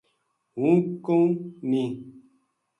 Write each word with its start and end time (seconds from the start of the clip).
ہوں 0.55 0.75
کہوں’ 1.03 1.27
نیہہ‘ 1.69 1.91